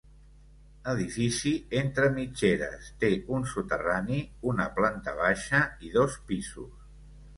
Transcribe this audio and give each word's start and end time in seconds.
Edifici 0.93 1.51
entre 1.81 2.09
mitgeres, 2.15 2.89
té 3.03 3.11
un 3.37 3.45
soterrani, 3.51 4.19
una 4.53 4.67
planta 4.81 5.15
baixa 5.23 5.61
i 5.91 5.97
dos 5.99 6.19
pisos. 6.33 6.73